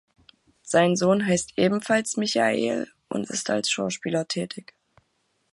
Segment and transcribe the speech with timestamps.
[0.63, 4.73] Sein Sohn heißt ebenfalls Michail und ist als Schauspieler tätig.